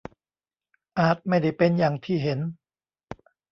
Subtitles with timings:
[0.99, 2.39] อาจไม่ได้เป็นอย่างที่เห็น